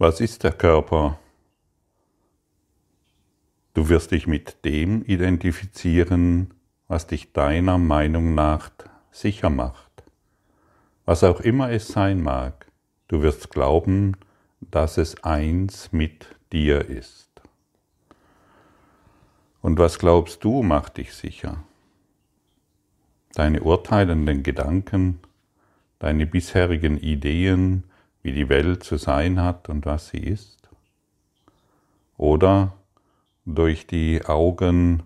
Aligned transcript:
Was 0.00 0.18
ist 0.22 0.44
der 0.44 0.52
Körper? 0.52 1.18
Du 3.74 3.90
wirst 3.90 4.12
dich 4.12 4.26
mit 4.26 4.64
dem 4.64 5.04
identifizieren, 5.04 6.54
was 6.88 7.06
dich 7.06 7.34
deiner 7.34 7.76
Meinung 7.76 8.34
nach 8.34 8.70
sicher 9.10 9.50
macht. 9.50 10.02
Was 11.04 11.22
auch 11.22 11.40
immer 11.40 11.70
es 11.70 11.88
sein 11.88 12.22
mag, 12.22 12.72
du 13.08 13.20
wirst 13.20 13.50
glauben, 13.50 14.16
dass 14.62 14.96
es 14.96 15.22
eins 15.22 15.92
mit 15.92 16.34
dir 16.50 16.88
ist. 16.88 17.28
Und 19.60 19.78
was 19.78 19.98
glaubst 19.98 20.42
du 20.44 20.62
macht 20.62 20.96
dich 20.96 21.12
sicher? 21.12 21.62
Deine 23.34 23.60
urteilenden 23.60 24.44
Gedanken, 24.44 25.20
deine 25.98 26.24
bisherigen 26.24 26.96
Ideen, 26.96 27.84
wie 28.22 28.32
die 28.32 28.48
Welt 28.48 28.84
zu 28.84 28.96
sein 28.96 29.40
hat 29.40 29.68
und 29.68 29.86
was 29.86 30.08
sie 30.08 30.18
ist? 30.18 30.68
Oder 32.16 32.74
durch 33.44 33.86
die 33.86 34.24
Augen, 34.24 35.02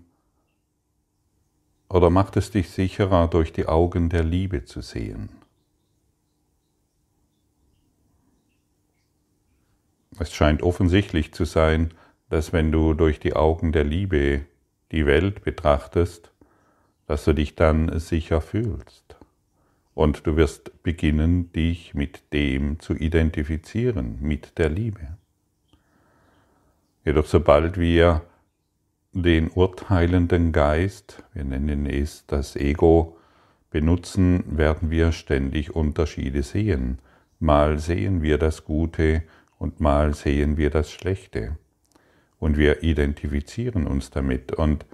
oder 1.88 2.10
macht 2.10 2.36
es 2.36 2.50
dich 2.50 2.70
sicherer, 2.70 3.28
durch 3.28 3.52
die 3.52 3.66
Augen 3.66 4.08
der 4.08 4.24
Liebe 4.24 4.64
zu 4.64 4.80
sehen? 4.80 5.28
Es 10.18 10.32
scheint 10.32 10.62
offensichtlich 10.62 11.32
zu 11.32 11.44
sein, 11.44 11.92
dass 12.30 12.52
wenn 12.52 12.72
du 12.72 12.94
durch 12.94 13.20
die 13.20 13.34
Augen 13.34 13.72
der 13.72 13.84
Liebe 13.84 14.44
die 14.92 15.06
Welt 15.06 15.42
betrachtest, 15.42 16.32
dass 17.06 17.24
du 17.24 17.32
dich 17.32 17.54
dann 17.54 17.98
sicher 17.98 18.40
fühlst. 18.40 19.16
Und 19.94 20.26
du 20.26 20.36
wirst 20.36 20.82
beginnen, 20.82 21.52
dich 21.52 21.94
mit 21.94 22.32
dem 22.32 22.80
zu 22.80 22.94
identifizieren, 22.94 24.18
mit 24.20 24.58
der 24.58 24.68
Liebe. 24.68 25.16
Jedoch 27.04 27.26
sobald 27.26 27.78
wir 27.78 28.22
den 29.12 29.50
urteilenden 29.50 30.50
Geist, 30.52 31.22
wir 31.32 31.44
nennen 31.44 31.86
es 31.86 32.26
das 32.26 32.56
Ego, 32.56 33.16
benutzen, 33.70 34.56
werden 34.56 34.90
wir 34.90 35.12
ständig 35.12 35.74
Unterschiede 35.74 36.42
sehen. 36.42 36.98
Mal 37.38 37.78
sehen 37.78 38.22
wir 38.22 38.38
das 38.38 38.64
Gute 38.64 39.22
und 39.58 39.80
mal 39.80 40.14
sehen 40.14 40.56
wir 40.56 40.70
das 40.70 40.90
Schlechte. 40.90 41.58
Und 42.38 42.56
wir 42.56 42.82
identifizieren 42.82 43.86
uns 43.86 44.10
damit. 44.10 44.52
Und 44.52 44.86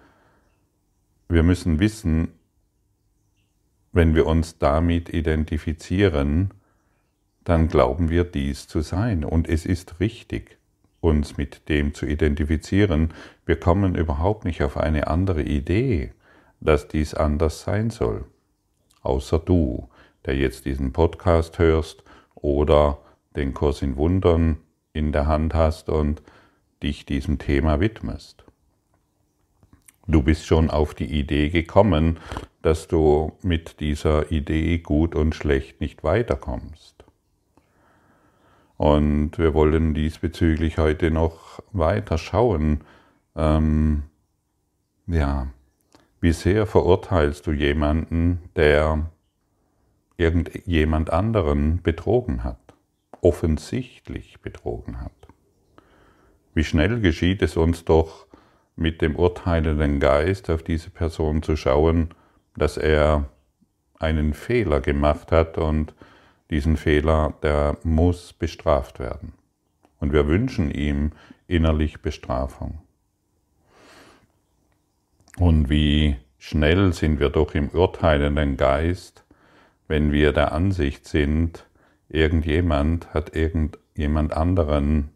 wir 1.28 1.42
müssen 1.42 1.78
wissen, 1.78 2.28
wenn 3.92 4.14
wir 4.14 4.26
uns 4.26 4.58
damit 4.58 5.08
identifizieren, 5.08 6.50
dann 7.44 7.68
glauben 7.68 8.10
wir 8.10 8.24
dies 8.24 8.68
zu 8.68 8.80
sein. 8.80 9.24
Und 9.24 9.48
es 9.48 9.66
ist 9.66 10.00
richtig, 10.00 10.58
uns 11.00 11.36
mit 11.36 11.68
dem 11.68 11.94
zu 11.94 12.06
identifizieren. 12.06 13.12
Wir 13.46 13.58
kommen 13.58 13.94
überhaupt 13.94 14.44
nicht 14.44 14.62
auf 14.62 14.76
eine 14.76 15.08
andere 15.08 15.42
Idee, 15.42 16.12
dass 16.60 16.88
dies 16.88 17.14
anders 17.14 17.62
sein 17.62 17.90
soll. 17.90 18.24
Außer 19.02 19.38
du, 19.38 19.88
der 20.26 20.36
jetzt 20.36 20.66
diesen 20.66 20.92
Podcast 20.92 21.58
hörst 21.58 22.04
oder 22.34 22.98
den 23.34 23.54
Kurs 23.54 23.82
in 23.82 23.96
Wundern 23.96 24.58
in 24.92 25.12
der 25.12 25.26
Hand 25.26 25.54
hast 25.54 25.88
und 25.88 26.22
dich 26.82 27.06
diesem 27.06 27.38
Thema 27.38 27.80
widmest. 27.80 28.44
Du 30.10 30.24
bist 30.24 30.44
schon 30.44 30.70
auf 30.70 30.94
die 30.94 31.20
Idee 31.20 31.50
gekommen, 31.50 32.18
dass 32.62 32.88
du 32.88 33.32
mit 33.42 33.78
dieser 33.78 34.32
Idee 34.32 34.78
gut 34.78 35.14
und 35.14 35.36
schlecht 35.36 35.80
nicht 35.80 36.02
weiterkommst. 36.02 37.04
Und 38.76 39.38
wir 39.38 39.54
wollen 39.54 39.94
diesbezüglich 39.94 40.78
heute 40.78 41.12
noch 41.12 41.62
weiter 41.70 42.18
schauen. 42.18 42.80
Ähm, 43.36 44.02
ja, 45.06 45.46
wie 46.20 46.32
sehr 46.32 46.66
verurteilst 46.66 47.46
du 47.46 47.52
jemanden, 47.52 48.40
der 48.56 49.10
irgendjemand 50.16 51.10
anderen 51.10 51.82
betrogen 51.82 52.42
hat, 52.42 52.74
offensichtlich 53.20 54.40
betrogen 54.40 55.00
hat? 55.00 55.12
Wie 56.52 56.64
schnell 56.64 57.00
geschieht 57.00 57.42
es 57.42 57.56
uns 57.56 57.84
doch, 57.84 58.26
mit 58.80 59.02
dem 59.02 59.14
urteilenden 59.14 60.00
Geist 60.00 60.48
auf 60.48 60.62
diese 60.62 60.88
Person 60.88 61.42
zu 61.42 61.54
schauen, 61.54 62.08
dass 62.56 62.78
er 62.78 63.28
einen 63.98 64.32
Fehler 64.32 64.80
gemacht 64.80 65.30
hat 65.32 65.58
und 65.58 65.94
diesen 66.48 66.78
Fehler, 66.78 67.34
der 67.42 67.76
muss 67.84 68.32
bestraft 68.32 68.98
werden. 68.98 69.34
Und 69.98 70.14
wir 70.14 70.26
wünschen 70.26 70.70
ihm 70.70 71.12
innerlich 71.46 72.00
Bestrafung. 72.00 72.80
Und 75.36 75.68
wie 75.68 76.16
schnell 76.38 76.94
sind 76.94 77.20
wir 77.20 77.28
doch 77.28 77.54
im 77.54 77.68
urteilenden 77.68 78.56
Geist, 78.56 79.24
wenn 79.88 80.10
wir 80.10 80.32
der 80.32 80.52
Ansicht 80.52 81.06
sind, 81.06 81.66
irgendjemand 82.08 83.12
hat 83.12 83.36
irgendjemand 83.36 84.32
anderen 84.32 85.10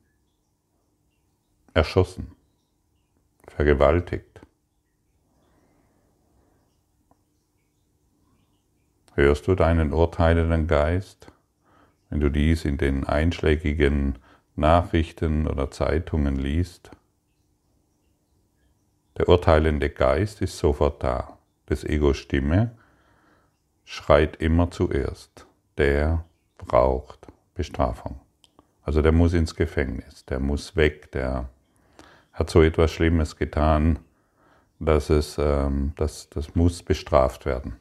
erschossen 1.72 2.34
vergewaltigt. 3.56 4.40
Hörst 9.14 9.46
du 9.46 9.54
deinen 9.54 9.92
urteilenden 9.92 10.66
Geist, 10.66 11.28
wenn 12.10 12.18
du 12.18 12.30
dies 12.30 12.64
in 12.64 12.78
den 12.78 13.04
einschlägigen 13.04 14.18
Nachrichten 14.56 15.46
oder 15.46 15.70
Zeitungen 15.70 16.36
liest? 16.36 16.90
Der 19.16 19.28
urteilende 19.28 19.88
Geist 19.90 20.42
ist 20.42 20.58
sofort 20.58 21.04
da. 21.04 21.38
Das 21.66 21.84
Egos 21.84 22.18
Stimme 22.18 22.76
schreit 23.84 24.36
immer 24.36 24.72
zuerst. 24.72 25.46
Der 25.78 26.24
braucht 26.58 27.28
Bestrafung. 27.54 28.20
Also 28.82 29.00
der 29.00 29.12
muss 29.12 29.32
ins 29.32 29.54
Gefängnis, 29.54 30.24
der 30.24 30.40
muss 30.40 30.74
weg, 30.74 31.12
der 31.12 31.48
hat 32.34 32.50
so 32.50 32.62
etwas 32.62 32.92
Schlimmes 32.92 33.36
getan, 33.36 33.98
dass 34.80 35.08
es, 35.08 35.36
ähm, 35.38 35.92
das, 35.96 36.28
das 36.28 36.54
muss 36.54 36.82
bestraft 36.82 37.46
werden. 37.46 37.76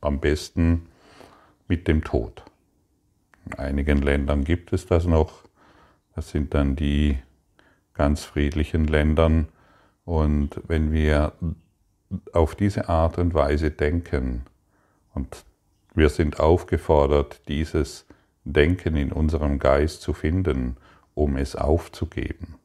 Am 0.00 0.20
besten 0.20 0.86
mit 1.68 1.86
dem 1.86 2.02
Tod. 2.02 2.42
In 3.46 3.54
einigen 3.54 4.02
Ländern 4.02 4.44
gibt 4.44 4.72
es 4.72 4.86
das 4.86 5.04
noch. 5.04 5.44
Das 6.14 6.30
sind 6.30 6.54
dann 6.54 6.76
die 6.76 7.18
ganz 7.94 8.24
friedlichen 8.24 8.86
Ländern. 8.86 9.48
Und 10.04 10.60
wenn 10.66 10.92
wir 10.92 11.32
auf 12.32 12.54
diese 12.54 12.88
Art 12.88 13.18
und 13.18 13.34
Weise 13.34 13.70
denken, 13.70 14.46
und 15.14 15.44
wir 15.94 16.08
sind 16.08 16.40
aufgefordert, 16.40 17.42
dieses 17.48 18.06
Denken 18.44 18.96
in 18.96 19.12
unserem 19.12 19.58
Geist 19.58 20.02
zu 20.02 20.14
finden, 20.14 20.76
um 21.14 21.36
es 21.36 21.54
aufzugeben, 21.54 22.59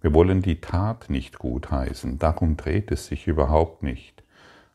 wir 0.00 0.14
wollen 0.14 0.42
die 0.42 0.60
Tat 0.60 1.10
nicht 1.10 1.38
gutheißen, 1.38 2.18
darum 2.18 2.56
dreht 2.56 2.90
es 2.90 3.06
sich 3.06 3.26
überhaupt 3.26 3.82
nicht. 3.82 4.22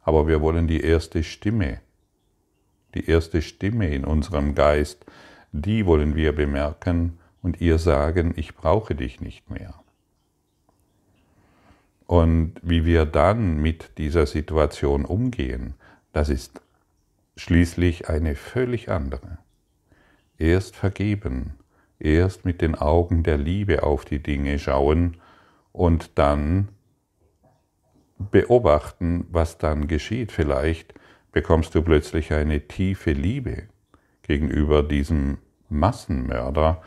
Aber 0.01 0.28
wir 0.28 0.41
wollen 0.41 0.67
die 0.67 0.81
erste 0.81 1.23
Stimme, 1.23 1.79
die 2.94 3.07
erste 3.09 3.41
Stimme 3.41 3.94
in 3.94 4.03
unserem 4.03 4.53
Geist, 4.53 5.06
die 5.53 5.85
wollen 5.85 6.16
wir 6.16 6.33
bemerken 6.35 7.19
und 7.41 7.62
ihr 7.62 7.78
sagen, 7.78 8.33
ich 8.35 8.56
brauche 8.56 8.95
dich 8.95 9.22
nicht 9.22 9.50
mehr. 9.50 9.75
Und 12.06 12.56
wie 12.62 12.85
wir 12.85 13.06
dann 13.06 13.62
mit 13.62 13.97
dieser 13.97 14.25
Situation 14.25 15.06
umgehen, 15.06 15.73
das 16.12 16.29
ist 16.29 16.62
schließlich 17.38 18.09
eine 18.09 18.35
völlig 18.35 18.89
andere. 18.89 19.38
Erst 20.38 20.75
vergeben, 20.75 21.53
erst 22.03 22.45
mit 22.45 22.61
den 22.61 22.75
Augen 22.75 23.23
der 23.23 23.38
Liebe 23.38 23.83
auf 23.83 24.05
die 24.05 24.21
Dinge 24.21 24.59
schauen 24.59 25.17
und 25.71 26.11
dann 26.15 26.69
beobachten, 28.17 29.25
was 29.31 29.57
dann 29.57 29.88
geschieht. 29.88 30.31
Vielleicht 30.31 30.94
bekommst 31.31 31.75
du 31.75 31.81
plötzlich 31.81 32.33
eine 32.33 32.67
tiefe 32.67 33.11
Liebe 33.11 33.63
gegenüber 34.21 34.83
diesem 34.83 35.39
Massenmörder, 35.69 36.81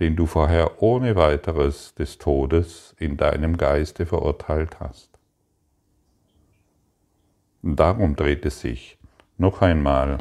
den 0.00 0.16
du 0.16 0.26
vorher 0.26 0.82
ohne 0.82 1.16
weiteres 1.16 1.94
des 1.94 2.18
Todes 2.18 2.94
in 2.98 3.16
deinem 3.16 3.56
Geiste 3.56 4.06
verurteilt 4.06 4.80
hast. 4.80 5.10
Darum 7.62 8.16
dreht 8.16 8.44
es 8.44 8.60
sich 8.60 8.98
noch 9.38 9.62
einmal 9.62 10.18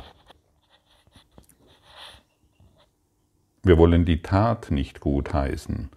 Wir 3.64 3.78
wollen 3.78 4.06
die 4.06 4.24
Tat 4.24 4.72
nicht 4.72 5.02
gutheißen. 5.02 5.90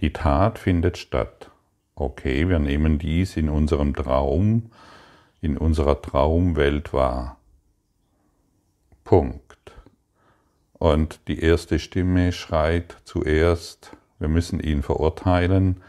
Die 0.00 0.12
Tat 0.12 0.58
findet 0.58 0.98
statt. 0.98 1.50
Okay, 1.96 2.48
wir 2.48 2.60
nehmen 2.60 2.98
dies 2.98 3.36
in 3.36 3.48
unserem 3.48 3.94
Traum, 3.94 4.70
in 5.40 5.58
unserer 5.58 6.00
Traumwelt 6.00 6.92
wahr. 6.92 7.38
Punkt. 9.02 9.72
Und 10.74 11.26
die 11.26 11.40
erste 11.40 11.80
Stimme 11.80 12.30
schreit 12.30 12.98
zuerst, 13.02 13.96
wir 14.20 14.28
müssen 14.28 14.60
ihn 14.60 14.84
verurteilen 14.84 15.82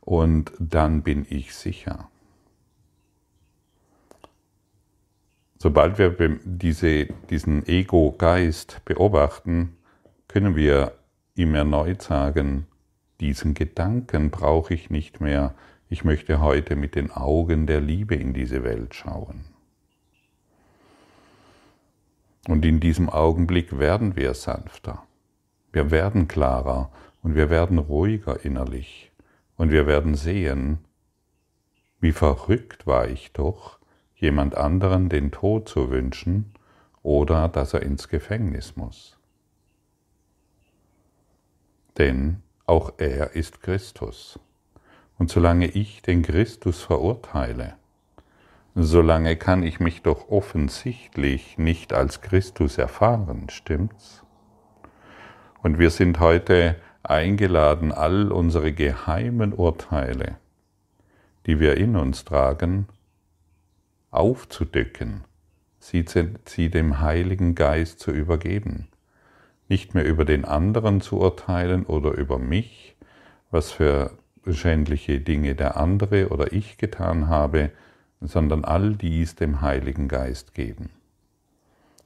und 0.00 0.50
dann 0.58 1.02
bin 1.02 1.24
ich 1.28 1.54
sicher. 1.54 2.10
Sobald 5.58 5.98
wir 5.98 6.38
diese, 6.44 7.06
diesen 7.30 7.66
Ego-Geist 7.66 8.84
beobachten, 8.84 9.76
können 10.28 10.56
wir 10.56 10.92
ihm 11.34 11.54
erneut 11.54 12.02
sagen, 12.02 12.66
diesen 13.20 13.54
Gedanken 13.54 14.30
brauche 14.30 14.74
ich 14.74 14.90
nicht 14.90 15.20
mehr, 15.20 15.54
ich 15.88 16.04
möchte 16.04 16.40
heute 16.40 16.76
mit 16.76 16.94
den 16.94 17.10
Augen 17.10 17.66
der 17.66 17.80
Liebe 17.80 18.14
in 18.14 18.34
diese 18.34 18.64
Welt 18.64 18.94
schauen. 18.94 19.44
Und 22.48 22.64
in 22.64 22.80
diesem 22.80 23.08
Augenblick 23.08 23.78
werden 23.78 24.16
wir 24.16 24.34
sanfter, 24.34 25.02
wir 25.72 25.90
werden 25.90 26.28
klarer 26.28 26.90
und 27.22 27.34
wir 27.34 27.50
werden 27.50 27.78
ruhiger 27.78 28.44
innerlich 28.44 29.10
und 29.56 29.70
wir 29.70 29.86
werden 29.86 30.14
sehen, 30.14 30.78
wie 32.00 32.12
verrückt 32.12 32.86
war 32.86 33.08
ich 33.08 33.32
doch, 33.32 33.78
jemand 34.14 34.54
anderen 34.54 35.08
den 35.08 35.30
Tod 35.32 35.68
zu 35.68 35.90
wünschen 35.90 36.52
oder 37.02 37.48
dass 37.48 37.74
er 37.74 37.82
ins 37.82 38.08
Gefängnis 38.08 38.76
muss. 38.76 39.15
Denn 41.98 42.42
auch 42.66 42.92
er 42.98 43.34
ist 43.34 43.60
Christus. 43.62 44.38
Und 45.18 45.30
solange 45.30 45.66
ich 45.66 46.02
den 46.02 46.22
Christus 46.22 46.82
verurteile, 46.82 47.74
solange 48.74 49.36
kann 49.36 49.62
ich 49.62 49.80
mich 49.80 50.02
doch 50.02 50.28
offensichtlich 50.28 51.56
nicht 51.56 51.94
als 51.94 52.20
Christus 52.20 52.76
erfahren, 52.76 53.48
stimmt's? 53.48 54.22
Und 55.62 55.78
wir 55.78 55.90
sind 55.90 56.20
heute 56.20 56.76
eingeladen, 57.02 57.92
all 57.92 58.30
unsere 58.30 58.72
geheimen 58.72 59.52
Urteile, 59.52 60.36
die 61.46 61.60
wir 61.60 61.76
in 61.78 61.96
uns 61.96 62.24
tragen, 62.24 62.88
aufzudecken, 64.10 65.24
sie, 65.78 66.04
sie 66.44 66.68
dem 66.68 67.00
Heiligen 67.00 67.54
Geist 67.54 68.00
zu 68.00 68.10
übergeben, 68.10 68.88
nicht 69.68 69.94
mehr 69.94 70.04
über 70.04 70.24
den 70.24 70.44
anderen 70.44 71.00
zu 71.00 71.18
urteilen 71.18 71.84
oder 71.84 72.12
über 72.12 72.38
mich, 72.38 72.96
was 73.50 73.72
für 73.72 74.12
schändliche 74.48 75.20
Dinge 75.20 75.54
der 75.54 75.76
andere 75.76 76.28
oder 76.28 76.52
ich 76.52 76.78
getan 76.78 77.28
habe, 77.28 77.70
sondern 78.20 78.64
all 78.64 78.94
dies 78.94 79.34
dem 79.34 79.60
Heiligen 79.60 80.08
Geist 80.08 80.54
geben. 80.54 80.90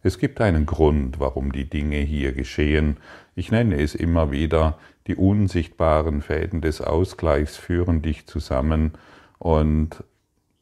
Es 0.03 0.19
gibt 0.19 0.41
einen 0.41 0.65
Grund, 0.65 1.21
warum 1.21 1.53
die 1.53 1.69
Dinge 1.69 1.99
hier 1.99 2.33
geschehen. 2.33 2.97
Ich 3.35 3.51
nenne 3.53 3.81
es 3.81 3.95
immer 3.95 4.31
wieder, 4.31 4.79
die 5.07 5.15
unsichtbaren 5.15 6.23
Fäden 6.23 6.63
des 6.63 6.81
Ausgleichs 6.81 7.57
führen 7.59 8.01
dich 8.01 8.27
zusammen 8.27 8.93
und 9.39 10.03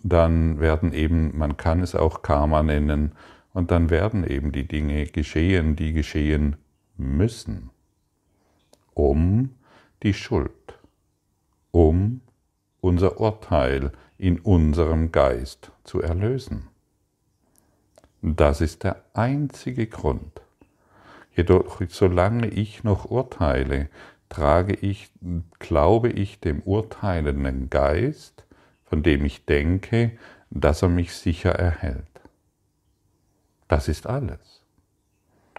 dann 0.01 0.59
werden 0.59 0.93
eben, 0.93 1.37
man 1.39 1.57
kann 1.57 1.81
es 1.81 1.95
auch 1.95 2.23
Karma 2.23 2.63
nennen, 2.63 3.13
und 3.53 3.71
dann 3.73 3.91
werden 3.91 4.25
eben 4.25 4.53
die 4.53 4.69
Dinge 4.69 5.07
geschehen, 5.07 5.75
die 5.75 5.93
geschehen 5.93 6.57
müssen, 6.99 7.71
um 8.95 9.55
die 10.03 10.15
Schuld, 10.15 10.79
um 11.71 12.21
unser 12.81 13.21
Urteil 13.21 13.93
in 14.19 14.41
unserem 14.41 15.13
Geist 15.13 15.71
zu 15.85 16.03
erlösen. 16.03 16.69
Das 18.21 18.61
ist 18.61 18.83
der 18.83 19.05
einzige 19.15 19.87
Grund. 19.87 20.41
Jedoch, 21.35 21.81
solange 21.89 22.49
ich 22.49 22.83
noch 22.83 23.05
urteile, 23.05 23.89
trage 24.29 24.75
ich, 24.75 25.11
glaube 25.61 26.11
ich 26.11 26.41
dem 26.41 26.61
urteilenden 26.63 27.71
Geist, 27.71 28.45
von 28.85 29.03
dem 29.03 29.25
ich 29.25 29.45
denke, 29.45 30.19
dass 30.51 30.83
er 30.83 30.89
mich 30.89 31.15
sicher 31.15 31.53
erhält. 31.53 32.05
Das 33.69 33.87
ist 33.87 34.07
alles. 34.07 34.58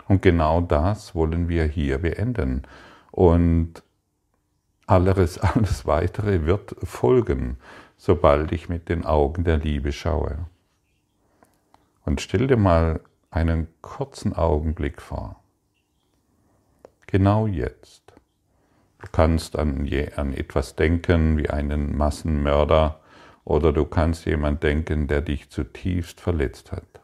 Und 0.08 0.22
genau 0.22 0.62
das 0.62 1.14
wollen 1.14 1.50
wir 1.50 1.66
hier 1.66 2.00
beenden. 2.00 2.64
Und 3.12 3.84
alles, 4.88 5.38
alles 5.40 5.86
weitere 5.86 6.46
wird 6.46 6.76
folgen, 6.84 7.58
sobald 7.98 8.52
ich 8.52 8.70
mit 8.70 8.90
den 8.90 9.06
Augen 9.06 9.44
der 9.44 9.58
Liebe 9.58 9.92
schaue. 9.92 10.46
Und 12.06 12.22
stell 12.22 12.48
dir 12.48 12.58
mal 12.58 13.02
einen 13.30 13.68
kurzen 13.82 14.34
Augenblick 14.34 15.02
vor. 15.02 15.36
Genau 17.08 17.46
jetzt. 17.48 18.04
Du 19.00 19.08
kannst 19.12 19.58
an, 19.58 19.86
je, 19.86 20.12
an 20.16 20.34
etwas 20.34 20.76
denken 20.76 21.38
wie 21.38 21.50
einen 21.50 21.96
Massenmörder 21.96 23.00
oder 23.46 23.72
du 23.72 23.86
kannst 23.86 24.26
jemand 24.26 24.64
denken, 24.64 25.08
der 25.08 25.22
dich 25.22 25.50
zutiefst 25.50 26.20
verletzt 26.20 26.72
hat. 26.72 27.00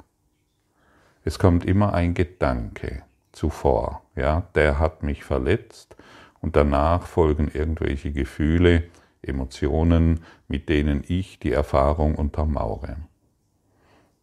Es 1.26 1.40
kommt 1.40 1.66
immer 1.66 1.94
ein 1.96 2.14
Gedanke 2.14 3.02
zuvor, 3.32 4.04
ja, 4.16 4.44
der 4.54 4.78
hat 4.80 5.02
mich 5.02 5.24
verletzt 5.24 5.96
und 6.40 6.56
danach 6.56 7.08
folgen 7.08 7.50
irgendwelche 7.52 8.12
Gefühle, 8.12 8.84
Emotionen, 9.24 10.20
mit 10.48 10.70
denen 10.70 11.04
ich 11.08 11.40
die 11.40 11.52
Erfahrung 11.52 12.14
untermauere. 12.14 12.98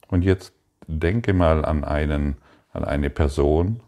Und 0.06 0.22
jetzt 0.22 0.54
denke 0.86 1.32
mal 1.32 1.64
an 1.64 1.82
einen, 1.82 2.36
an 2.72 2.84
eine 2.84 3.10
Person, 3.10 3.80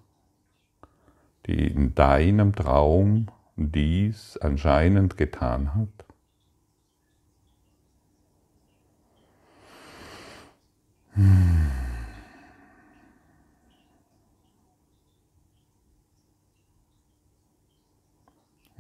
die 1.47 1.69
in 1.69 1.95
deinem 1.95 2.53
Traum 2.53 3.29
dies 3.55 4.37
anscheinend 4.39 5.17
getan 5.17 5.77
hat? 5.77 6.14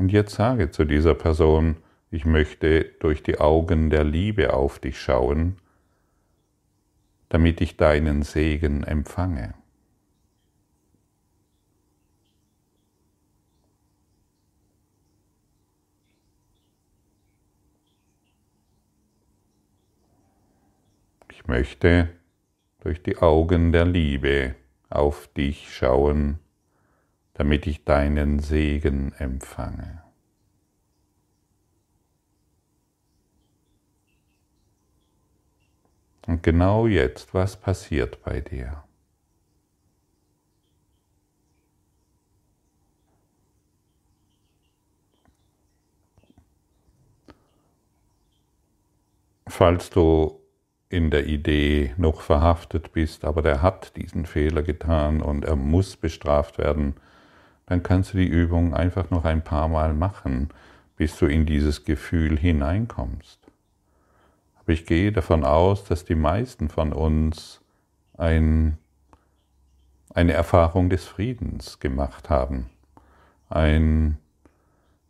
Und 0.05 0.13
jetzt 0.13 0.35
sage 0.35 0.71
zu 0.71 0.85
dieser 0.85 1.15
Person, 1.15 1.79
ich 2.11 2.27
möchte 2.27 2.85
durch 3.01 3.23
die 3.23 3.41
Augen 3.41 3.89
der 3.89 4.05
Liebe 4.05 4.53
auf 4.53 4.79
dich 4.79 5.01
schauen, 5.01 5.57
damit 7.31 7.63
ich 7.63 7.79
deinen 7.79 8.21
Segen 8.21 8.85
empfange. 8.85 9.55
Ich 21.31 21.47
möchte 21.47 22.11
durch 22.81 23.03
die 23.03 23.17
Augen 23.17 23.73
der 23.73 23.87
Liebe 23.87 24.55
auf 24.91 25.29
dich 25.29 25.75
schauen, 25.75 26.41
damit 27.35 27.67
ich 27.67 27.85
deinen 27.85 28.39
Segen 28.39 29.13
empfange. 29.19 30.03
Und 36.27 36.43
genau 36.43 36.87
jetzt, 36.87 37.35
was 37.35 37.57
passiert 37.57 38.23
bei 38.25 38.41
dir? 38.41 38.83
Falls 49.47 49.91
du 49.91 50.41
in 50.89 51.11
der 51.11 51.27
Idee 51.27 51.95
noch 51.97 52.23
verhaftet 52.23 52.93
bist, 52.93 53.25
aber 53.25 53.43
der 53.43 53.63
hat 53.63 53.97
diesen 53.97 54.27
Fehler 54.27 54.63
getan 54.63 55.21
und 55.21 55.45
er 55.45 55.57
muss 55.57 55.97
bestraft 55.97 56.59
werden, 56.59 56.95
dann 57.67 57.83
kannst 57.83 58.13
du 58.13 58.19
die 58.19 58.29
Übung 58.29 58.75
einfach 58.75 59.11
noch 59.11 59.25
ein 59.25 59.43
paar 59.43 59.69
Mal 59.69 59.95
machen, 59.95 60.51
bis 60.97 61.17
du 61.19 61.27
in 61.27 61.47
dieses 61.47 61.85
Gefühl 61.85 62.39
hineinkommst. 62.39 63.41
Aber 64.61 64.73
ich 64.73 64.87
gehe 64.87 65.13
davon 65.13 65.45
aus, 65.45 65.85
dass 65.85 66.05
die 66.05 66.15
meisten 66.15 66.69
von 66.69 66.93
uns 66.93 67.61
ein, 68.17 68.79
eine 70.15 70.33
Erfahrung 70.33 70.89
des 70.89 71.05
Friedens 71.05 71.81
gemacht 71.81 72.31
haben. 72.31 72.71
Ein, 73.49 74.19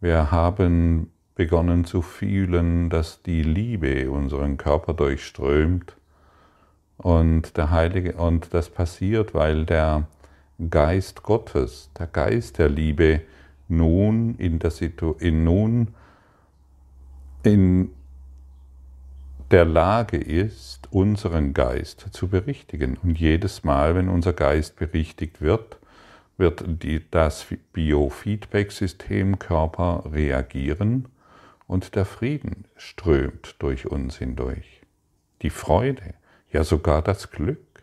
wir 0.00 0.30
haben 0.30 1.10
begonnen 1.34 1.84
zu 1.84 2.02
fühlen, 2.02 2.90
dass 2.90 3.22
die 3.22 3.42
Liebe 3.42 4.10
unseren 4.10 4.56
Körper 4.56 4.94
durchströmt 4.94 5.96
und 6.96 7.56
der 7.56 7.70
Heilige 7.70 8.14
und 8.14 8.54
das 8.54 8.70
passiert, 8.70 9.34
weil 9.34 9.66
der 9.66 10.06
Geist 10.70 11.22
Gottes, 11.22 11.90
der 11.98 12.06
Geist 12.06 12.58
der 12.58 12.68
Liebe 12.68 13.22
nun 13.68 14.36
in 14.36 14.58
der 14.58 14.70
Situ 14.70 15.14
in 15.18 15.44
nun 15.44 15.94
in 17.42 17.90
der 19.50 19.64
Lage 19.64 20.16
ist, 20.16 20.88
unseren 20.90 21.54
Geist 21.54 22.08
zu 22.12 22.28
berichtigen. 22.28 22.96
Und 23.02 23.18
jedes 23.18 23.62
Mal, 23.64 23.94
wenn 23.94 24.08
unser 24.08 24.32
Geist 24.32 24.76
berichtigt 24.76 25.40
wird, 25.40 25.78
wird 26.36 26.64
die, 26.66 27.02
das 27.10 27.46
Biofeedback-System 27.72 29.38
Körper 29.38 30.04
reagieren 30.10 31.08
und 31.66 31.94
der 31.94 32.04
Frieden 32.04 32.64
strömt 32.76 33.56
durch 33.60 33.86
uns 33.86 34.16
hindurch. 34.16 34.82
Die 35.42 35.50
Freude, 35.50 36.14
ja 36.50 36.64
sogar 36.64 37.02
das 37.02 37.30
Glück. 37.30 37.73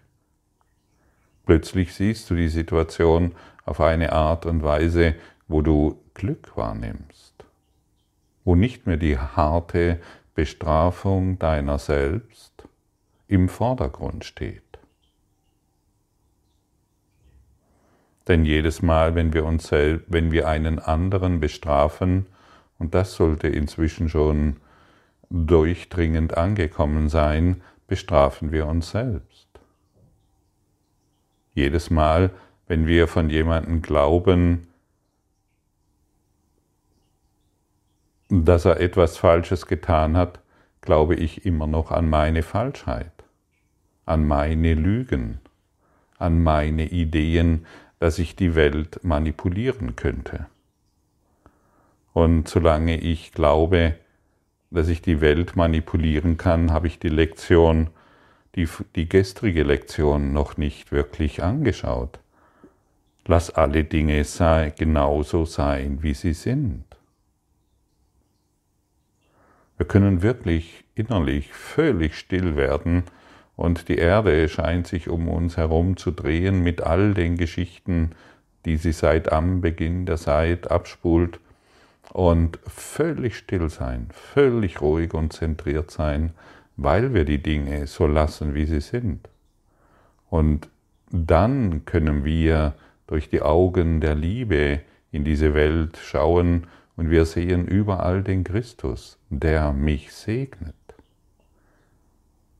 Plötzlich 1.46 1.94
siehst 1.94 2.30
du 2.30 2.36
die 2.36 2.50
Situation 2.50 3.34
auf 3.66 3.82
eine 3.82 4.14
Art 4.14 4.46
und 4.46 4.64
Weise, 4.64 5.16
wo 5.48 5.62
du 5.62 6.00
Glück 6.14 6.56
wahrnimmst, 6.56 7.34
wo 8.44 8.56
nicht 8.56 8.88
mehr 8.88 8.98
die 8.98 9.18
harte 9.18 10.00
Bestrafung 10.36 11.40
deiner 11.40 11.78
selbst 11.78 12.52
im 13.28 13.50
Vordergrund 13.50 14.26
steht. 14.26 14.64
Denn 18.28 18.46
jedes 18.46 18.82
Mal, 18.82 19.16
wenn 19.16 19.34
wir 19.34 19.46
uns 19.46 19.68
selbst, 19.68 20.06
wenn 20.10 20.32
wir 20.32 20.48
einen 20.48 20.80
anderen 20.80 21.40
bestrafen, 21.40 22.28
und 22.78 22.96
das 22.96 23.14
sollte 23.16 23.48
inzwischen 23.48 24.10
schon 24.10 24.58
durchdringend 25.30 26.38
angekommen 26.38 27.10
sein, 27.10 27.62
bestrafen 27.88 28.52
wir 28.52 28.68
uns 28.68 28.92
selbst. 28.92 29.51
Jedes 31.54 31.90
Mal, 31.90 32.32
wenn 32.68 32.88
wir 32.88 33.08
von 33.08 33.30
jemandem 33.30 33.82
glauben, 33.82 34.68
dass 38.30 38.64
er 38.66 38.80
etwas 38.80 39.18
Falsches 39.18 39.66
getan 39.66 40.16
hat, 40.16 40.40
glaube 40.80 41.16
ich 41.16 41.46
immer 41.46 41.68
noch 41.68 41.92
an 41.92 42.10
meine 42.10 42.44
Falschheit, 42.44 43.12
an 44.06 44.26
meine 44.26 44.74
Lügen, 44.74 45.40
an 46.18 46.42
meine 46.42 46.88
Ideen, 46.88 47.66
dass 48.00 48.18
ich 48.20 48.36
die 48.36 48.56
Welt 48.56 49.04
manipulieren 49.04 49.96
könnte. 49.96 50.48
Und 52.14 52.48
solange 52.48 52.98
ich 53.00 53.32
glaube, 53.34 53.96
dass 54.70 54.88
ich 54.88 55.02
die 55.02 55.20
Welt 55.20 55.56
manipulieren 55.56 56.38
kann, 56.38 56.72
habe 56.72 56.88
ich 56.88 57.00
die 57.00 57.10
Lektion, 57.10 57.90
die, 58.56 58.68
die 58.96 59.08
gestrige 59.08 59.64
Lektion 59.64 60.34
noch 60.34 60.58
nicht 60.58 60.92
wirklich 60.92 61.44
angeschaut. 61.44 62.20
Lass 63.26 63.52
alle 63.52 63.84
Dinge 63.84 64.24
sei, 64.24 64.74
genauso 64.78 65.46
sein, 65.46 66.00
wie 66.02 66.14
sie 66.14 66.34
sind. 66.34 66.84
Wir 69.78 69.88
können 69.88 70.22
wirklich 70.22 70.84
innerlich 70.96 71.54
völlig 71.54 72.16
still 72.16 72.56
werden 72.56 73.04
und 73.56 73.90
die 73.90 73.98
Erde 73.98 74.48
scheint 74.50 74.88
sich 74.88 75.10
um 75.10 75.28
uns 75.28 75.58
herum 75.58 75.98
zu 75.98 76.12
drehen 76.12 76.62
mit 76.62 76.82
all 76.82 77.14
den 77.14 77.38
Geschichten, 77.38 78.12
die 78.66 78.78
sie 78.78 78.92
seit 78.92 79.32
am 79.32 79.62
Beginn 79.62 80.06
der 80.06 80.18
Zeit 80.18 80.70
abspult 80.70 81.40
und 82.12 82.60
völlig 82.68 83.38
still 83.38 83.70
sein, 83.70 84.10
völlig 84.12 84.82
ruhig 84.82 85.14
und 85.14 85.34
zentriert 85.34 85.92
sein, 85.92 86.32
weil 86.78 87.14
wir 87.14 87.26
die 87.26 87.42
Dinge 87.42 87.88
so 87.88 88.08
lassen, 88.08 88.54
wie 88.54 88.66
sie 88.66 88.82
sind. 88.82 89.30
Und 90.30 90.70
dann 91.12 91.86
können 91.86 92.24
wir 92.24 92.74
durch 93.08 93.30
die 93.30 93.42
Augen 93.42 94.00
der 94.00 94.16
Liebe 94.16 94.82
in 95.12 95.24
diese 95.24 95.54
Welt 95.54 95.98
schauen 95.98 96.68
und 96.96 97.10
wir 97.10 97.26
sehen 97.26 97.68
überall 97.68 98.24
den 98.24 98.44
Christus, 98.44 99.18
der 99.30 99.74
mich 99.74 100.14
segnet. 100.14 100.76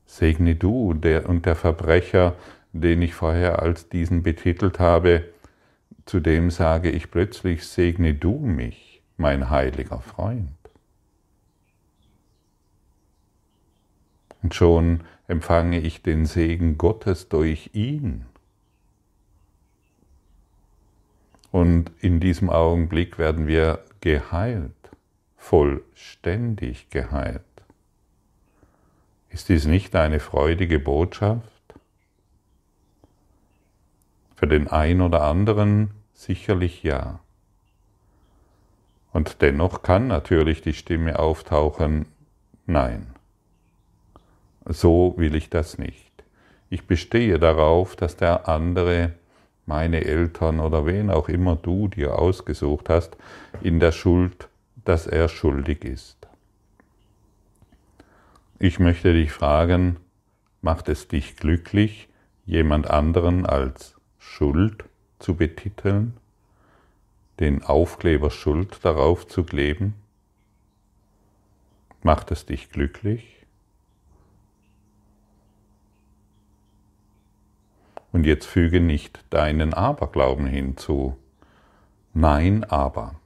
Segne 0.04 0.54
du 0.54 0.92
der, 0.92 1.28
und 1.28 1.46
der 1.46 1.56
Verbrecher, 1.56 2.34
den 2.72 3.00
ich 3.00 3.14
vorher 3.14 3.62
als 3.62 3.88
diesen 3.88 4.22
betitelt 4.22 4.78
habe, 4.78 5.24
zu 6.04 6.20
dem 6.20 6.50
sage 6.50 6.90
ich 6.90 7.10
plötzlich, 7.10 7.64
segne 7.66 8.14
du 8.14 8.38
mich, 8.38 9.02
mein 9.16 9.48
heiliger 9.48 10.00
Freund. 10.00 10.61
Und 14.42 14.54
schon 14.54 15.00
empfange 15.28 15.78
ich 15.78 16.02
den 16.02 16.26
Segen 16.26 16.76
Gottes 16.78 17.28
durch 17.28 17.70
ihn. 17.74 18.26
Und 21.50 21.92
in 22.00 22.18
diesem 22.18 22.50
Augenblick 22.50 23.18
werden 23.18 23.46
wir 23.46 23.84
geheilt, 24.00 24.72
vollständig 25.36 26.90
geheilt. 26.90 27.42
Ist 29.28 29.48
dies 29.48 29.66
nicht 29.66 29.94
eine 29.94 30.18
freudige 30.18 30.78
Botschaft? 30.78 31.42
Für 34.34 34.46
den 34.46 34.68
einen 34.68 35.02
oder 35.02 35.22
anderen 35.22 35.92
sicherlich 36.14 36.82
ja. 36.82 37.20
Und 39.12 39.40
dennoch 39.42 39.82
kann 39.82 40.08
natürlich 40.08 40.62
die 40.62 40.74
Stimme 40.74 41.18
auftauchen, 41.18 42.06
nein, 42.66 43.11
so 44.72 45.14
will 45.16 45.34
ich 45.34 45.50
das 45.50 45.78
nicht. 45.78 46.12
Ich 46.70 46.86
bestehe 46.86 47.38
darauf, 47.38 47.96
dass 47.96 48.16
der 48.16 48.48
andere 48.48 49.12
meine 49.66 50.04
Eltern 50.04 50.60
oder 50.60 50.86
wen 50.86 51.10
auch 51.10 51.28
immer 51.28 51.56
du 51.56 51.88
dir 51.88 52.18
ausgesucht 52.18 52.88
hast, 52.88 53.16
in 53.60 53.78
der 53.78 53.92
Schuld, 53.92 54.48
dass 54.84 55.06
er 55.06 55.28
schuldig 55.28 55.84
ist. 55.84 56.16
Ich 58.58 58.78
möchte 58.78 59.12
dich 59.12 59.32
fragen, 59.32 59.96
macht 60.60 60.88
es 60.88 61.08
dich 61.08 61.36
glücklich, 61.36 62.08
jemand 62.46 62.90
anderen 62.90 63.46
als 63.46 63.94
Schuld 64.18 64.84
zu 65.18 65.34
betiteln, 65.34 66.16
den 67.40 67.62
Aufkleber 67.62 68.30
Schuld 68.30 68.84
darauf 68.84 69.26
zu 69.26 69.44
kleben? 69.44 69.94
Macht 72.02 72.30
es 72.30 72.46
dich 72.46 72.70
glücklich? 72.70 73.41
Und 78.12 78.24
jetzt 78.24 78.46
füge 78.46 78.80
nicht 78.80 79.24
deinen 79.30 79.74
Aberglauben 79.74 80.46
hinzu. 80.46 81.16
Nein, 82.14 82.64
aber. 82.64 83.16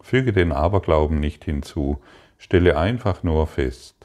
Füge 0.00 0.32
den 0.32 0.50
Aberglauben 0.50 1.20
nicht 1.20 1.44
hinzu, 1.44 2.00
stelle 2.38 2.78
einfach 2.78 3.22
nur 3.22 3.46
fest, 3.46 4.00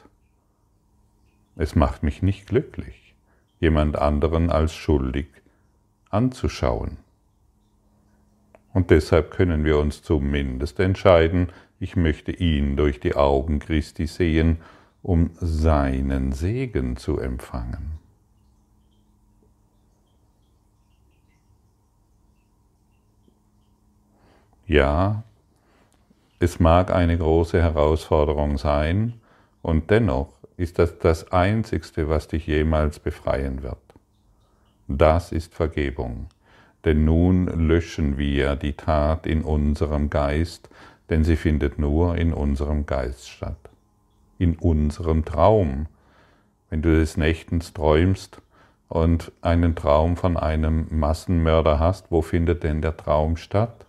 es 1.56 1.74
macht 1.74 2.02
mich 2.02 2.22
nicht 2.22 2.46
glücklich, 2.46 3.14
jemand 3.60 3.96
anderen 3.96 4.50
als 4.50 4.74
schuldig 4.74 5.26
anzuschauen. 6.10 6.98
Und 8.74 8.90
deshalb 8.90 9.30
können 9.30 9.64
wir 9.64 9.78
uns 9.78 10.02
zumindest 10.02 10.78
entscheiden, 10.80 11.48
ich 11.80 11.96
möchte 11.96 12.30
ihn 12.30 12.76
durch 12.76 13.00
die 13.00 13.16
Augen 13.16 13.58
Christi 13.58 14.06
sehen, 14.06 14.58
um 15.02 15.30
seinen 15.40 16.32
Segen 16.32 16.98
zu 16.98 17.18
empfangen. 17.18 17.98
Ja, 24.66 25.22
es 26.40 26.58
mag 26.58 26.92
eine 26.92 27.16
große 27.16 27.62
Herausforderung 27.62 28.58
sein, 28.58 29.14
und 29.62 29.90
dennoch 29.90 30.28
ist 30.56 30.80
das 30.80 30.98
das 30.98 31.30
Einzigste, 31.30 32.08
was 32.08 32.26
dich 32.26 32.48
jemals 32.48 32.98
befreien 32.98 33.62
wird. 33.62 33.78
Das 34.88 35.30
ist 35.30 35.54
Vergebung, 35.54 36.26
denn 36.84 37.04
nun 37.04 37.46
löschen 37.68 38.18
wir 38.18 38.56
die 38.56 38.72
Tat 38.72 39.26
in 39.26 39.42
unserem 39.42 40.10
Geist, 40.10 40.68
denn 41.10 41.22
sie 41.22 41.36
findet 41.36 41.78
nur 41.78 42.16
in 42.16 42.32
unserem 42.32 42.86
Geist 42.86 43.28
statt, 43.28 43.70
in 44.38 44.56
unserem 44.56 45.24
Traum. 45.24 45.86
Wenn 46.70 46.82
du 46.82 46.90
des 46.90 47.16
Nächtens 47.16 47.72
träumst 47.72 48.42
und 48.88 49.30
einen 49.42 49.76
Traum 49.76 50.16
von 50.16 50.36
einem 50.36 50.88
Massenmörder 50.90 51.78
hast, 51.78 52.10
wo 52.10 52.20
findet 52.20 52.64
denn 52.64 52.82
der 52.82 52.96
Traum 52.96 53.36
statt? 53.36 53.85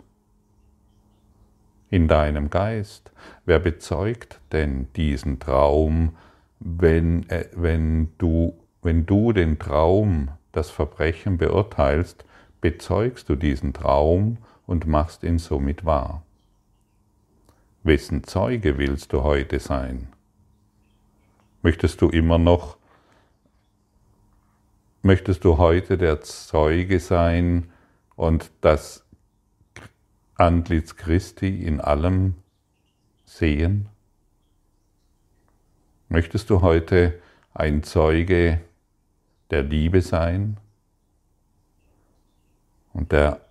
In 1.90 2.08
deinem 2.08 2.50
Geist. 2.50 3.12
Wer 3.46 3.60
bezeugt 3.60 4.40
denn 4.52 4.88
diesen 4.96 5.40
Traum, 5.40 6.16
wenn, 6.60 7.30
äh, 7.30 7.46
wenn, 7.54 8.10
du, 8.18 8.58
wenn 8.82 9.06
du 9.06 9.32
den 9.34 9.60
Traum, 9.60 10.30
das 10.52 10.70
Verbrechen 10.70 11.38
beurteilst, 11.38 12.26
bezeugst 12.62 13.30
du 13.30 13.36
diesen 13.36 13.74
Traum 13.74 14.38
und 14.66 14.88
machst 14.88 15.24
ihn 15.24 15.38
somit 15.38 15.86
wahr. 15.86 16.24
Wessen 17.84 18.24
Zeuge 18.24 18.78
willst 18.78 19.14
du 19.14 19.24
heute 19.24 19.60
sein? 19.60 20.10
Möchtest 21.62 22.02
du 22.02 22.10
immer 22.10 22.38
noch, 22.38 22.78
möchtest 25.04 25.46
du 25.46 25.58
heute 25.58 25.98
der 25.98 26.22
Zeuge 26.22 27.00
sein 27.00 27.72
und 28.16 28.52
das 28.62 29.07
Antlitz 30.38 30.96
Christi 30.96 31.64
in 31.64 31.82
allem 31.82 32.36
sehen? 33.26 33.90
Möchtest 36.10 36.50
du 36.50 36.62
heute 36.62 37.20
ein 37.54 37.84
Zeuge 37.84 38.62
der 39.52 39.64
Liebe 39.64 40.02
sein? 40.02 40.58
und 42.98 43.12
der 43.12 43.42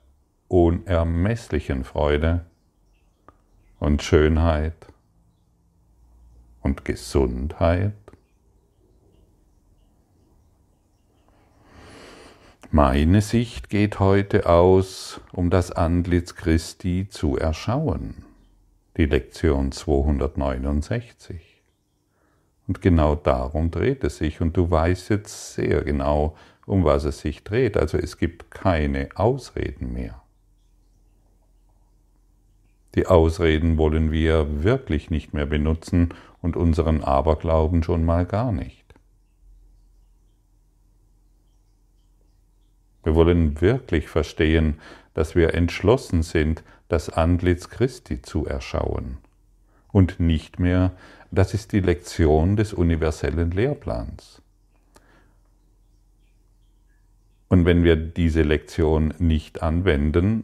unermesslichen 0.48 1.84
Freude 1.84 2.44
und 3.78 4.02
Schönheit 4.02 4.74
und 6.62 6.84
Gesundheit. 6.84 7.92
Meine 12.72 13.20
Sicht 13.20 13.70
geht 13.70 14.00
heute 14.00 14.48
aus, 14.48 15.20
um 15.32 15.50
das 15.50 15.70
Antlitz 15.70 16.34
Christi 16.34 17.06
zu 17.08 17.36
erschauen. 17.36 18.24
Die 18.96 19.06
Lektion 19.06 19.70
269. 19.70 21.62
Und 22.66 22.82
genau 22.82 23.14
darum 23.14 23.70
dreht 23.70 24.02
es 24.02 24.18
sich. 24.18 24.40
Und 24.40 24.56
du 24.56 24.68
weißt 24.68 25.10
jetzt 25.10 25.54
sehr 25.54 25.84
genau, 25.84 26.36
um 26.66 26.84
was 26.84 27.04
es 27.04 27.20
sich 27.20 27.44
dreht. 27.44 27.76
Also 27.76 27.98
es 27.98 28.18
gibt 28.18 28.50
keine 28.50 29.10
Ausreden 29.14 29.92
mehr. 29.92 30.20
Die 32.96 33.06
Ausreden 33.06 33.78
wollen 33.78 34.10
wir 34.10 34.64
wirklich 34.64 35.08
nicht 35.08 35.32
mehr 35.32 35.46
benutzen 35.46 36.14
und 36.42 36.56
unseren 36.56 37.04
Aberglauben 37.04 37.84
schon 37.84 38.04
mal 38.04 38.26
gar 38.26 38.50
nicht. 38.50 38.85
Wir 43.06 43.14
wollen 43.14 43.60
wirklich 43.60 44.08
verstehen, 44.08 44.80
dass 45.14 45.36
wir 45.36 45.54
entschlossen 45.54 46.24
sind, 46.24 46.64
das 46.88 47.08
Antlitz 47.08 47.70
Christi 47.70 48.20
zu 48.20 48.46
erschauen. 48.46 49.18
Und 49.92 50.18
nicht 50.18 50.58
mehr, 50.58 50.90
das 51.30 51.54
ist 51.54 51.70
die 51.70 51.78
Lektion 51.78 52.56
des 52.56 52.72
universellen 52.74 53.52
Lehrplans. 53.52 54.42
Und 57.46 57.64
wenn 57.64 57.84
wir 57.84 57.94
diese 57.94 58.42
Lektion 58.42 59.14
nicht 59.20 59.62
anwenden, 59.62 60.42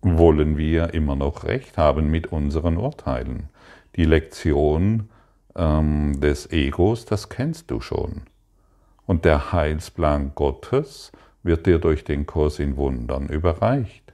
wollen 0.00 0.56
wir 0.56 0.94
immer 0.94 1.16
noch 1.16 1.44
recht 1.44 1.76
haben 1.76 2.10
mit 2.10 2.28
unseren 2.28 2.78
Urteilen. 2.78 3.50
Die 3.96 4.06
Lektion 4.06 5.10
ähm, 5.54 6.18
des 6.18 6.50
Egos, 6.50 7.04
das 7.04 7.28
kennst 7.28 7.70
du 7.70 7.82
schon. 7.82 8.22
Und 9.06 9.24
der 9.24 9.52
Heilsplan 9.52 10.32
Gottes 10.34 11.12
wird 11.42 11.66
dir 11.66 11.78
durch 11.78 12.04
den 12.04 12.26
Kurs 12.26 12.58
in 12.58 12.76
Wundern 12.76 13.28
überreicht. 13.28 14.12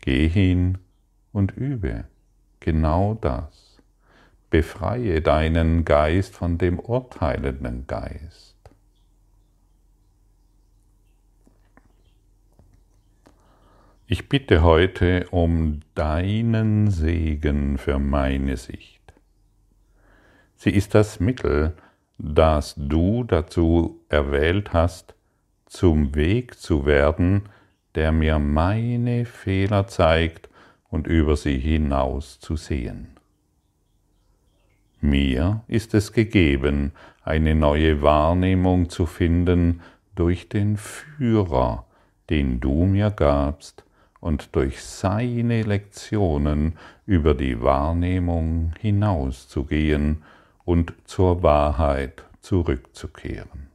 Geh 0.00 0.28
hin 0.28 0.78
und 1.32 1.52
übe 1.52 2.04
genau 2.60 3.14
das. 3.20 3.78
Befreie 4.50 5.22
deinen 5.22 5.84
Geist 5.84 6.34
von 6.34 6.58
dem 6.58 6.78
urteilenden 6.78 7.86
Geist. 7.86 8.52
Ich 14.06 14.28
bitte 14.28 14.62
heute 14.62 15.26
um 15.30 15.80
deinen 15.94 16.90
Segen 16.90 17.78
für 17.78 17.98
meine 17.98 18.58
Sicht. 18.58 19.00
Sie 20.56 20.68
ist 20.68 20.94
das 20.94 21.18
Mittel, 21.18 21.74
das 22.22 22.74
du 22.78 23.24
dazu 23.24 24.00
erwählt 24.08 24.72
hast, 24.72 25.14
zum 25.66 26.14
Weg 26.14 26.56
zu 26.56 26.86
werden, 26.86 27.42
der 27.96 28.12
mir 28.12 28.38
meine 28.38 29.24
Fehler 29.24 29.88
zeigt 29.88 30.48
und 30.88 31.08
über 31.08 31.36
sie 31.36 31.58
hinaus 31.58 32.38
zu 32.38 32.56
sehen. 32.56 33.08
Mir 35.00 35.64
ist 35.66 35.94
es 35.94 36.12
gegeben, 36.12 36.92
eine 37.24 37.56
neue 37.56 38.02
Wahrnehmung 38.02 38.88
zu 38.88 39.06
finden 39.06 39.80
durch 40.14 40.48
den 40.48 40.76
Führer, 40.76 41.86
den 42.30 42.60
du 42.60 42.84
mir 42.84 43.10
gabst, 43.10 43.84
und 44.20 44.54
durch 44.54 44.80
seine 44.80 45.62
Lektionen 45.62 46.74
über 47.04 47.34
die 47.34 47.60
Wahrnehmung 47.60 48.72
hinauszugehen 48.78 50.22
und 50.64 50.94
zur 51.04 51.42
Wahrheit 51.42 52.24
zurückzukehren. 52.40 53.68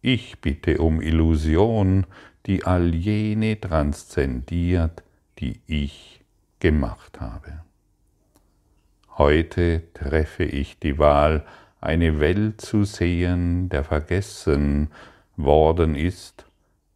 Ich 0.00 0.40
bitte 0.40 0.78
um 0.78 1.00
Illusion, 1.00 2.06
die 2.46 2.64
all 2.64 2.94
jene 2.94 3.58
transzendiert, 3.58 5.02
die 5.38 5.60
ich 5.66 6.20
gemacht 6.60 7.20
habe. 7.20 7.60
Heute 9.16 9.82
treffe 9.94 10.44
ich 10.44 10.78
die 10.78 10.98
Wahl, 10.98 11.46
eine 11.80 12.18
Welt 12.18 12.60
zu 12.60 12.84
sehen, 12.84 13.68
der 13.68 13.84
vergessen 13.84 14.88
worden 15.36 15.94
ist 15.94 16.46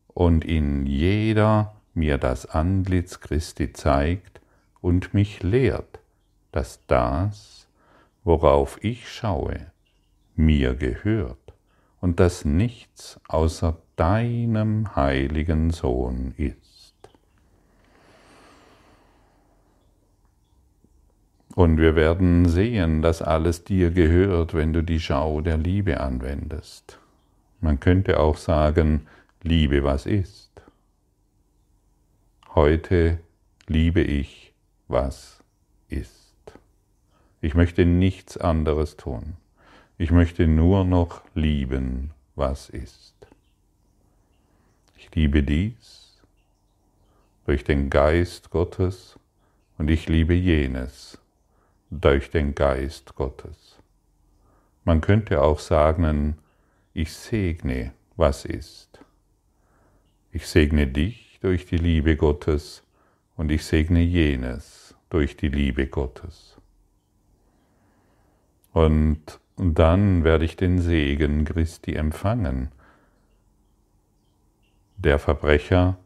und 0.09 0.45
in 0.45 0.87
jeder 0.87 1.77
mir 1.95 2.19
das 2.19 2.47
Antlitz 2.47 3.21
Christi 3.21 3.73
zeigt 3.73 4.41
und 4.81 5.15
mich 5.15 5.43
lehrt, 5.43 5.98
dass 6.53 6.85
das, 6.87 7.69
worauf 8.25 8.83
ich 8.83 9.09
schaue, 9.09 9.67
mir 10.37 10.75
gehört 10.75 11.55
und 12.01 12.21
dass 12.21 12.45
nichts 12.45 13.21
außer 13.29 13.77
deinem 13.97 14.95
heiligen 14.95 15.71
Sohn 15.71 16.35
ist. 16.37 16.95
Und 21.55 21.79
wir 21.79 21.97
werden 21.97 22.49
sehen, 22.49 23.03
dass 23.03 23.21
alles 23.21 23.65
dir 23.65 23.91
gehört, 23.91 24.55
wenn 24.55 24.73
du 24.73 24.83
die 24.83 25.01
Schau 25.01 25.41
der 25.41 25.57
Liebe 25.57 25.99
anwendest. 25.99 27.01
Man 27.61 27.81
könnte 27.81 28.21
auch 28.21 28.37
sagen, 28.37 29.09
liebe, 29.43 29.83
was 29.83 30.07
ist. 30.07 30.53
Heute 32.55 33.19
liebe 33.67 34.03
ich, 34.03 34.55
was 34.87 35.43
ist. 35.89 36.28
Ich 37.41 37.55
möchte 37.55 37.87
nichts 37.87 38.37
anderes 38.37 38.97
tun. 38.97 39.37
Ich 39.97 40.11
möchte 40.11 40.47
nur 40.47 40.85
noch 40.85 41.23
lieben, 41.35 42.11
was 42.35 42.69
ist. 42.69 43.15
Ich 44.97 45.15
liebe 45.15 45.43
dies 45.43 46.21
durch 47.47 47.65
den 47.65 47.91
Geist 47.91 48.51
Gottes 48.51 49.19
und 49.79 49.89
ich 49.89 50.09
liebe 50.09 50.35
jenes 50.35 51.19
durch 51.91 52.31
den 52.31 52.55
Geist 52.55 53.15
Gottes. 53.15 53.79
Man 54.85 55.01
könnte 55.01 55.41
auch 55.41 55.61
sagen, 55.61 56.39
ich 56.93 57.13
segne, 57.13 57.93
was 58.17 58.45
ist. 58.45 59.01
Ich 60.33 60.47
segne 60.47 60.87
dich 60.87 61.39
durch 61.41 61.67
die 61.67 61.79
Liebe 61.79 62.17
Gottes 62.17 62.83
und 63.37 63.51
ich 63.51 63.65
segne 63.65 64.01
jenes 64.01 64.95
durch 65.09 65.37
die 65.37 65.49
Liebe 65.49 65.87
Gottes. 65.87 66.58
Und, 68.73 69.41
dann 69.61 70.23
werde 70.23 70.45
ich 70.45 70.57
den 70.57 70.79
Segen 70.79 71.45
Christi 71.45 71.95
empfangen. 71.95 72.71
Der 74.97 75.19
Verbrecher 75.19 75.99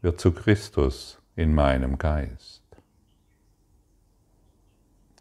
wird 0.00 0.18
zu 0.18 0.32
Christus 0.32 1.20
in 1.36 1.54
meinem 1.54 1.98
Geist. 1.98 2.62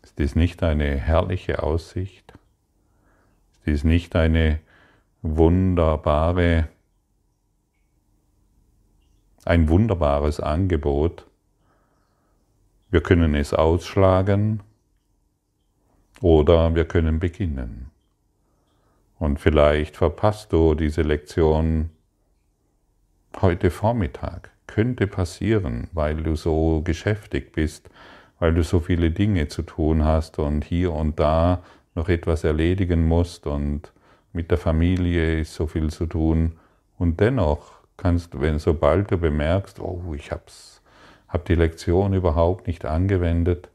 Ist 0.02 0.18
dies 0.18 0.36
nicht 0.36 0.64
eine 0.64 0.96
herrliche 0.96 1.62
Aussicht? 1.62 2.34
Ist 3.52 3.66
dies 3.66 3.84
nicht 3.84 4.16
eine 4.16 4.60
wunderbare 5.22 6.70
ein 9.46 9.68
wunderbares 9.68 10.40
Angebot. 10.40 11.28
Wir 12.90 13.02
können 13.02 13.36
es 13.36 13.54
ausschlagen 13.54 14.64
oder 16.24 16.74
wir 16.74 16.86
können 16.86 17.20
beginnen. 17.20 17.92
Und 19.20 19.42
vielleicht 19.42 19.98
verpasst 19.98 20.54
du 20.54 20.74
diese 20.74 21.02
Lektion 21.02 21.90
heute 23.42 23.70
Vormittag. 23.70 24.52
Könnte 24.66 25.08
passieren, 25.08 25.90
weil 25.92 26.24
du 26.24 26.38
so 26.38 26.82
geschäftig 26.82 27.52
bist, 27.52 27.90
weil 28.40 28.54
du 28.54 28.64
so 28.64 28.80
viele 28.80 29.12
Dinge 29.12 29.50
zu 29.50 29.64
tun 29.64 30.06
hast 30.06 30.40
und 30.40 30.64
hier 30.64 30.94
und 30.94 31.20
da 31.20 31.62
noch 31.94 32.08
etwas 32.08 32.46
erledigen 32.46 33.06
musst 33.06 33.46
und 33.46 33.92
mit 34.32 34.50
der 34.50 34.58
Familie 34.58 35.42
ist 35.42 35.54
so 35.54 35.68
viel 35.68 35.90
zu 35.90 36.06
tun. 36.06 36.54
Und 36.98 37.20
dennoch 37.20 37.74
kannst, 37.98 38.40
wenn 38.40 38.60
sobald 38.60 39.12
du 39.12 39.18
bemerkst, 39.18 39.82
oh, 39.82 40.14
ich 40.16 40.32
habe 40.32 40.44
hab 41.28 41.44
die 41.44 41.56
Lektion 41.56 42.14
überhaupt 42.14 42.68
nicht 42.68 42.86
angewendet, 42.86 43.70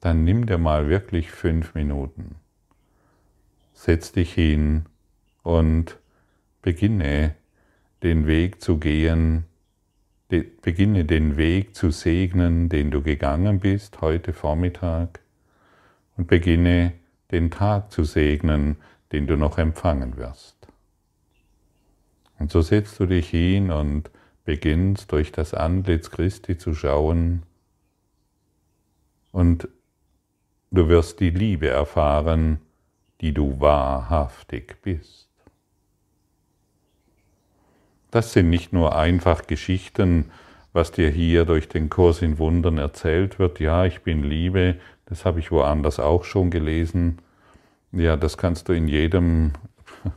dann 0.00 0.24
nimm 0.24 0.46
dir 0.46 0.58
mal 0.58 0.88
wirklich 0.88 1.30
fünf 1.30 1.74
Minuten. 1.74 2.36
Setz 3.72 4.12
dich 4.12 4.32
hin 4.32 4.86
und 5.42 5.98
beginne 6.62 7.34
den 8.02 8.26
Weg 8.26 8.60
zu 8.60 8.78
gehen, 8.78 9.44
beginne 10.28 11.04
den 11.04 11.36
Weg 11.36 11.74
zu 11.74 11.90
segnen, 11.90 12.68
den 12.68 12.90
du 12.90 13.02
gegangen 13.02 13.60
bist 13.60 14.00
heute 14.00 14.32
Vormittag 14.32 15.20
und 16.16 16.26
beginne 16.26 16.92
den 17.30 17.50
Tag 17.50 17.90
zu 17.92 18.04
segnen, 18.04 18.76
den 19.12 19.26
du 19.26 19.36
noch 19.36 19.58
empfangen 19.58 20.16
wirst. 20.16 20.56
Und 22.38 22.50
so 22.52 22.60
setzt 22.60 23.00
du 23.00 23.06
dich 23.06 23.30
hin 23.30 23.70
und 23.70 24.10
beginnst 24.44 25.12
durch 25.12 25.32
das 25.32 25.54
Antlitz 25.54 26.10
Christi 26.10 26.56
zu 26.56 26.74
schauen 26.74 27.42
und 29.32 29.68
du 30.70 30.88
wirst 30.88 31.20
die 31.20 31.30
Liebe 31.30 31.68
erfahren, 31.68 32.60
die 33.20 33.32
du 33.32 33.60
wahrhaftig 33.60 34.76
bist. 34.82 35.28
Das 38.10 38.32
sind 38.32 38.48
nicht 38.48 38.72
nur 38.72 38.96
einfach 38.96 39.46
Geschichten, 39.46 40.30
was 40.72 40.92
dir 40.92 41.10
hier 41.10 41.44
durch 41.44 41.68
den 41.68 41.90
Kurs 41.90 42.22
in 42.22 42.38
Wundern 42.38 42.78
erzählt 42.78 43.38
wird. 43.38 43.60
Ja, 43.60 43.84
ich 43.84 44.02
bin 44.02 44.22
Liebe, 44.22 44.76
das 45.06 45.24
habe 45.24 45.40
ich 45.40 45.50
woanders 45.50 45.98
auch 45.98 46.24
schon 46.24 46.50
gelesen. 46.50 47.18
Ja, 47.92 48.16
das 48.16 48.36
kannst 48.38 48.68
du 48.68 48.72
in 48.72 48.88
jedem, 48.88 49.52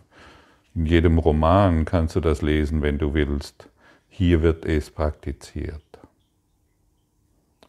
in 0.76 0.86
jedem 0.86 1.18
Roman 1.18 1.86
kannst 1.86 2.16
du 2.16 2.20
das 2.20 2.42
lesen, 2.42 2.82
wenn 2.82 2.98
du 2.98 3.14
willst. 3.14 3.70
Hier 4.08 4.42
wird 4.42 4.66
es 4.66 4.92
praktiziert. 4.92 5.91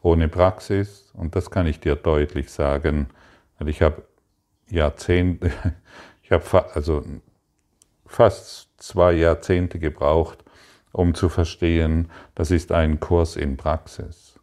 Ohne 0.02 0.28
Praxis, 0.28 1.10
und 1.14 1.36
das 1.36 1.50
kann 1.50 1.66
ich 1.66 1.80
dir 1.80 1.94
deutlich 1.94 2.50
sagen, 2.50 3.08
weil 3.58 3.68
ich 3.68 3.82
habe 3.82 4.02
Jahrzehnte, 4.68 5.52
ich 6.22 6.32
habe 6.32 6.74
also 6.74 7.04
fast 8.06 8.68
zwei 8.78 9.12
Jahrzehnte 9.12 9.78
gebraucht, 9.78 10.44
um 10.92 11.14
zu 11.14 11.28
verstehen, 11.28 12.10
das 12.34 12.50
ist 12.50 12.72
ein 12.72 13.00
Kurs 13.00 13.36
in 13.36 13.56
Praxis. 13.56 14.38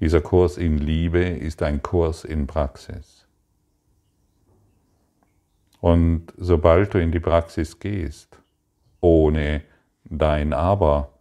Dieser 0.00 0.20
Kurs 0.20 0.56
in 0.56 0.78
Liebe 0.78 1.20
ist 1.20 1.62
ein 1.62 1.82
Kurs 1.82 2.24
in 2.24 2.46
Praxis. 2.46 3.26
Und 5.80 6.32
sobald 6.36 6.94
du 6.94 6.98
in 6.98 7.10
die 7.10 7.20
Praxis 7.20 7.78
gehst, 7.80 8.38
ohne 9.00 9.62
dein 10.04 10.52
Aber, 10.52 11.11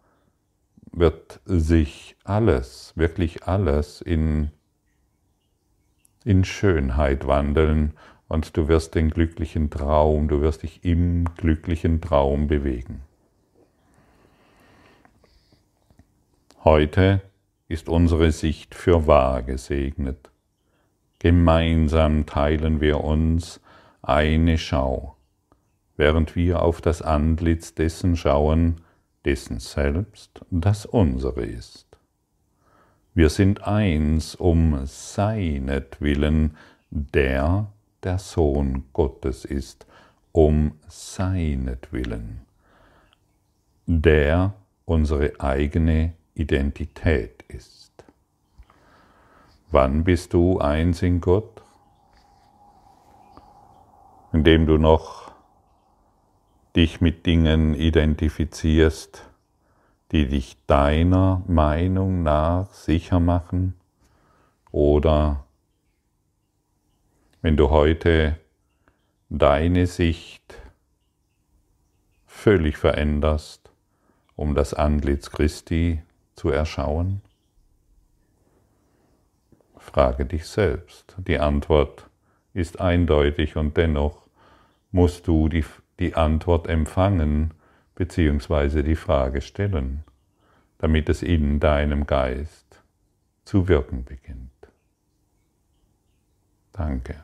wird 0.91 1.39
sich 1.45 2.15
alles, 2.23 2.93
wirklich 2.95 3.43
alles 3.43 4.01
in, 4.01 4.51
in 6.23 6.43
Schönheit 6.43 7.27
wandeln 7.27 7.93
und 8.27 8.55
du 8.57 8.67
wirst 8.67 8.95
den 8.95 9.09
glücklichen 9.09 9.69
Traum, 9.69 10.27
du 10.27 10.41
wirst 10.41 10.63
dich 10.63 10.83
im 10.83 11.25
glücklichen 11.35 12.01
Traum 12.01 12.47
bewegen. 12.47 13.01
Heute 16.63 17.21
ist 17.67 17.89
unsere 17.89 18.31
Sicht 18.31 18.75
für 18.75 19.07
wahr 19.07 19.41
gesegnet. 19.41 20.29
Gemeinsam 21.19 22.25
teilen 22.25 22.81
wir 22.81 23.03
uns 23.03 23.61
eine 24.01 24.57
Schau, 24.57 25.15
während 25.95 26.35
wir 26.35 26.61
auf 26.61 26.81
das 26.81 27.01
Antlitz 27.01 27.73
dessen 27.73 28.17
schauen, 28.17 28.81
dessen 29.25 29.59
Selbst 29.59 30.43
das 30.49 30.85
unsere 30.85 31.43
ist. 31.43 31.85
Wir 33.13 33.29
sind 33.29 33.67
eins 33.67 34.35
um 34.35 34.85
seinetwillen, 34.85 36.55
der 36.89 37.67
der 38.03 38.17
Sohn 38.17 38.85
Gottes 38.93 39.45
ist, 39.45 39.85
um 40.31 40.73
seinetwillen, 40.87 42.41
der 43.85 44.53
unsere 44.85 45.39
eigene 45.39 46.13
Identität 46.33 47.43
ist. 47.47 47.91
Wann 49.69 50.03
bist 50.03 50.33
du 50.33 50.59
eins 50.59 51.01
in 51.01 51.21
Gott? 51.21 51.61
Indem 54.33 54.65
du 54.65 54.77
noch 54.77 55.20
dich 56.75 57.01
mit 57.01 57.25
Dingen 57.25 57.73
identifizierst, 57.73 59.29
die 60.11 60.27
dich 60.27 60.57
deiner 60.67 61.43
Meinung 61.47 62.23
nach 62.23 62.71
sicher 62.73 63.19
machen 63.19 63.75
oder 64.71 65.45
wenn 67.41 67.57
du 67.57 67.69
heute 67.69 68.37
deine 69.29 69.87
Sicht 69.87 70.61
völlig 72.25 72.77
veränderst, 72.77 73.71
um 74.35 74.55
das 74.55 74.73
Antlitz 74.73 75.31
Christi 75.31 76.01
zu 76.35 76.49
erschauen? 76.49 77.21
Frage 79.77 80.25
dich 80.25 80.45
selbst. 80.45 81.15
Die 81.17 81.39
Antwort 81.39 82.07
ist 82.53 82.79
eindeutig 82.79 83.55
und 83.55 83.75
dennoch 83.77 84.21
musst 84.91 85.27
du 85.27 85.49
die 85.49 85.65
die 86.01 86.15
Antwort 86.15 86.67
empfangen 86.67 87.53
bzw. 87.95 88.81
die 88.81 88.95
Frage 88.95 89.41
stellen, 89.41 90.03
damit 90.79 91.07
es 91.07 91.21
in 91.21 91.59
deinem 91.59 92.07
Geist 92.07 92.83
zu 93.45 93.67
wirken 93.67 94.03
beginnt. 94.03 94.49
Danke. 96.73 97.23